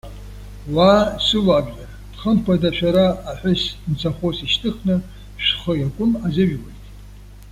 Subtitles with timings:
[0.73, 0.93] Уа,
[1.25, 1.91] сыуаажәлар!
[2.19, 4.95] Хымԥада, шәара аҳәыс нцәахәыс ишьҭыхны,
[5.43, 6.79] шәхы иакәым азыжәуит.